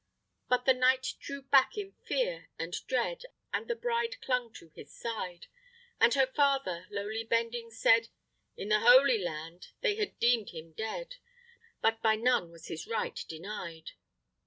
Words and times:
But 0.49 0.65
the 0.65 0.73
knights 0.73 1.13
drew 1.13 1.43
back 1.43 1.77
in 1.77 1.91
fear 1.91 2.49
and 2.57 2.73
dread, 2.87 3.21
And 3.53 3.67
the 3.67 3.75
bride 3.75 4.15
clung 4.19 4.51
to 4.53 4.69
his 4.69 4.91
side; 4.99 5.45
And 5.99 6.15
her 6.15 6.25
father, 6.25 6.87
lowly 6.89 7.23
bending, 7.23 7.69
said, 7.69 8.07
In 8.57 8.69
the 8.69 8.79
Holy 8.79 9.19
Land 9.19 9.67
they 9.81 9.97
had 9.97 10.17
deem'd 10.17 10.49
him 10.49 10.71
dead, 10.73 11.17
But 11.81 12.01
by 12.01 12.15
none 12.15 12.49
was 12.49 12.65
his 12.65 12.87
right 12.87 13.23
denied. 13.29 13.91